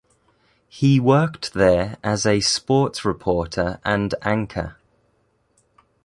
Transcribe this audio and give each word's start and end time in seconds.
He 0.67 0.99
worked 0.99 1.53
there 1.53 1.95
as 2.03 2.25
a 2.25 2.39
sports 2.39 3.05
reporter 3.05 3.79
and 3.85 4.15
anchor. 4.23 4.77